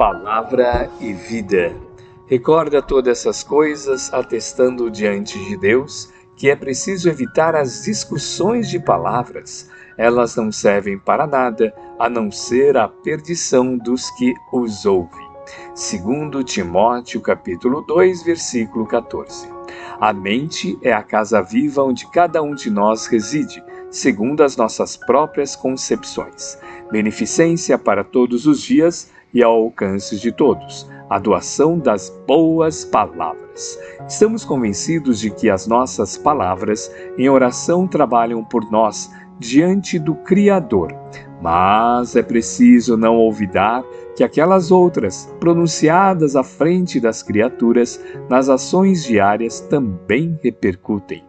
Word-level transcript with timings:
Palavra 0.00 0.90
e 0.98 1.12
vida. 1.12 1.76
Recorda 2.24 2.80
todas 2.80 3.18
essas 3.18 3.44
coisas, 3.44 4.10
atestando 4.14 4.90
diante 4.90 5.38
de 5.44 5.58
Deus 5.58 6.10
que 6.34 6.48
é 6.48 6.56
preciso 6.56 7.10
evitar 7.10 7.54
as 7.54 7.84
discussões 7.84 8.70
de 8.70 8.80
palavras. 8.80 9.68
Elas 9.98 10.34
não 10.36 10.50
servem 10.50 10.98
para 10.98 11.26
nada 11.26 11.74
a 11.98 12.08
não 12.08 12.30
ser 12.30 12.78
a 12.78 12.88
perdição 12.88 13.76
dos 13.76 14.10
que 14.12 14.32
os 14.50 14.86
ouvem. 14.86 15.28
Segundo 15.74 16.42
Timóteo 16.42 17.20
capítulo 17.20 17.82
2, 17.82 18.22
versículo 18.22 18.86
14. 18.86 19.48
A 20.00 20.14
mente 20.14 20.78
é 20.80 20.94
a 20.94 21.02
casa 21.02 21.42
viva 21.42 21.82
onde 21.82 22.10
cada 22.10 22.42
um 22.42 22.54
de 22.54 22.70
nós 22.70 23.06
reside, 23.06 23.62
segundo 23.90 24.42
as 24.42 24.56
nossas 24.56 24.96
próprias 24.96 25.54
concepções. 25.54 26.58
Beneficência 26.90 27.76
para 27.76 28.02
todos 28.02 28.46
os 28.46 28.62
dias 28.62 29.10
e 29.32 29.42
ao 29.42 29.52
alcance 29.52 30.18
de 30.18 30.32
todos, 30.32 30.88
a 31.08 31.18
doação 31.18 31.78
das 31.78 32.10
boas 32.26 32.84
palavras. 32.84 33.78
Estamos 34.08 34.44
convencidos 34.44 35.20
de 35.20 35.30
que 35.30 35.50
as 35.50 35.66
nossas 35.66 36.16
palavras 36.16 36.90
em 37.18 37.28
oração 37.28 37.86
trabalham 37.86 38.44
por 38.44 38.70
nós 38.70 39.10
diante 39.38 39.98
do 39.98 40.14
Criador. 40.14 40.94
Mas 41.40 42.16
é 42.16 42.22
preciso 42.22 42.96
não 42.96 43.16
olvidar 43.16 43.82
que 44.14 44.22
aquelas 44.22 44.70
outras, 44.70 45.32
pronunciadas 45.40 46.36
à 46.36 46.44
frente 46.44 47.00
das 47.00 47.22
criaturas, 47.22 47.98
nas 48.28 48.48
ações 48.48 49.04
diárias 49.04 49.60
também 49.60 50.38
repercutem. 50.42 51.24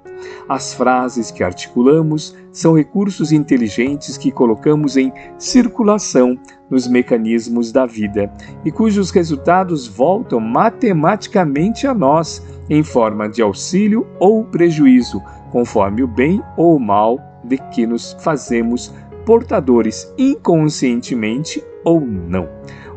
As 0.47 0.73
frases 0.73 1.31
que 1.31 1.43
articulamos 1.43 2.35
são 2.51 2.75
recursos 2.75 3.31
inteligentes 3.31 4.17
que 4.17 4.31
colocamos 4.31 4.97
em 4.97 5.11
circulação 5.37 6.37
nos 6.70 6.87
mecanismos 6.87 7.71
da 7.71 7.85
vida 7.85 8.31
e 8.63 8.71
cujos 8.71 9.12
resultados 9.12 9.87
voltam 9.87 10.39
matematicamente 10.39 11.87
a 11.87 11.93
nós 11.93 12.46
em 12.70 12.84
forma 12.84 13.27
de 13.27 13.41
auxílio 13.41 14.07
ou 14.20 14.43
prejuízo, 14.43 15.21
conforme 15.51 16.03
o 16.03 16.07
bem 16.07 16.41
ou 16.55 16.75
o 16.75 16.79
mal 16.79 17.20
de 17.43 17.57
que 17.57 17.85
nos 17.87 18.15
fazemos 18.20 18.93
portadores 19.26 20.14
inconscientemente 20.18 21.64
ou 21.84 22.02
não. 22.02 22.48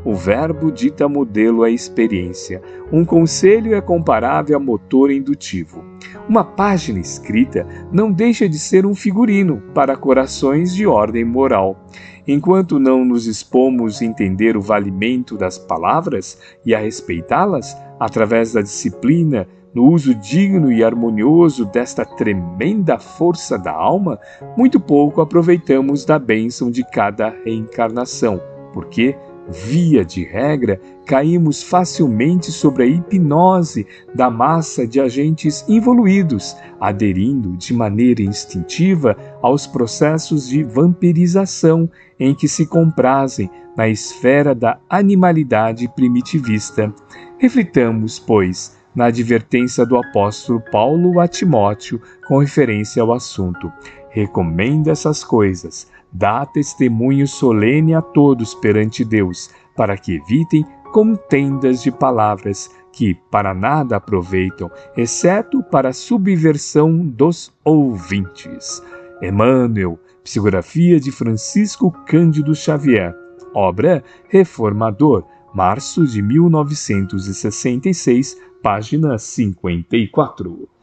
O 0.04 0.14
verbo 0.14 0.70
dita 0.70 1.08
modelo 1.08 1.62
à 1.62 1.70
experiência. 1.70 2.60
Um 2.92 3.06
conselho 3.06 3.74
é 3.74 3.80
comparável 3.80 4.54
a 4.56 4.60
motor 4.60 5.10
indutivo. 5.10 5.82
Uma 6.28 6.44
página 6.44 6.98
escrita 6.98 7.66
não 7.90 8.12
deixa 8.12 8.46
de 8.46 8.58
ser 8.58 8.84
um 8.84 8.94
figurino 8.94 9.62
para 9.74 9.96
corações 9.96 10.74
de 10.74 10.86
ordem 10.86 11.24
moral. 11.24 11.86
Enquanto 12.28 12.78
não 12.78 13.04
nos 13.04 13.26
expomos 13.26 14.00
a 14.00 14.04
entender 14.04 14.56
o 14.56 14.62
valimento 14.62 15.38
das 15.38 15.58
palavras 15.58 16.38
e 16.64 16.74
a 16.74 16.78
respeitá-las, 16.78 17.74
através 17.98 18.52
da 18.52 18.60
disciplina, 18.60 19.46
no 19.74 19.90
uso 19.90 20.14
digno 20.14 20.70
e 20.70 20.84
harmonioso 20.84 21.64
desta 21.64 22.04
tremenda 22.04 22.98
força 22.98 23.58
da 23.58 23.72
alma, 23.72 24.18
muito 24.56 24.78
pouco 24.78 25.20
aproveitamos 25.20 26.04
da 26.04 26.18
bênção 26.18 26.70
de 26.70 26.84
cada 26.84 27.34
reencarnação, 27.44 28.40
porque 28.72 29.16
Via 29.48 30.04
de 30.06 30.24
regra, 30.24 30.80
caímos 31.04 31.62
facilmente 31.62 32.50
sobre 32.50 32.84
a 32.84 32.86
hipnose 32.86 33.86
da 34.14 34.30
massa 34.30 34.86
de 34.86 34.98
agentes 34.98 35.64
involuídos, 35.68 36.56
aderindo 36.80 37.54
de 37.54 37.74
maneira 37.74 38.22
instintiva 38.22 39.14
aos 39.42 39.66
processos 39.66 40.48
de 40.48 40.62
vampirização 40.62 41.90
em 42.18 42.34
que 42.34 42.48
se 42.48 42.66
comprazem 42.66 43.50
na 43.76 43.86
esfera 43.86 44.54
da 44.54 44.78
animalidade 44.88 45.88
primitivista. 45.88 46.92
Reflitamos, 47.38 48.18
pois, 48.18 48.78
na 48.94 49.06
advertência 49.06 49.84
do 49.84 49.96
apóstolo 49.96 50.60
Paulo 50.70 51.20
a 51.20 51.28
Timóteo 51.28 52.00
com 52.26 52.38
referência 52.38 53.02
ao 53.02 53.12
assunto. 53.12 53.72
Recomenda 54.10 54.92
essas 54.92 55.24
coisas 55.24 55.88
Dá 56.16 56.46
testemunho 56.46 57.26
solene 57.26 57.92
a 57.92 58.00
todos 58.00 58.54
perante 58.54 59.04
Deus, 59.04 59.50
para 59.74 59.96
que 59.96 60.14
evitem 60.14 60.64
contendas 60.92 61.82
de 61.82 61.90
palavras 61.90 62.70
que 62.92 63.16
para 63.32 63.52
nada 63.52 63.96
aproveitam, 63.96 64.70
exceto 64.96 65.60
para 65.60 65.88
a 65.88 65.92
subversão 65.92 66.96
dos 67.04 67.52
ouvintes. 67.64 68.80
Emmanuel, 69.20 69.98
psicografia 70.22 71.00
de 71.00 71.10
Francisco 71.10 71.90
Cândido 72.06 72.54
Xavier, 72.54 73.12
obra 73.52 74.00
Reformador, 74.28 75.24
março 75.54 76.04
de 76.04 76.20
1966, 76.20 78.36
página 78.60 79.16
54. 79.16 80.73